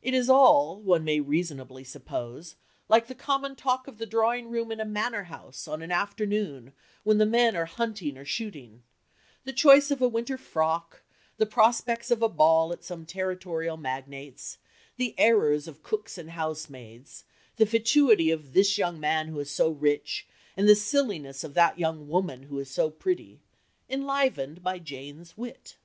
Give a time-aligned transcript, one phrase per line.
[0.00, 2.56] It is all, one may reasonably suppose,
[2.88, 6.72] like the common talk of the drawing room in a manor house on an afternoon
[7.04, 8.84] when the men are hunting or shooting
[9.44, 11.02] the choice of a winter frock,
[11.36, 14.56] the prospects of a ball at some territorial magnate's,
[14.96, 17.24] the errors of cooks and housemaids,
[17.56, 21.78] the fatuity of this young man who is so rich, and the silliness of that
[21.78, 23.42] young woman who is so pretty
[23.90, 25.76] enlivened by Jane's wit.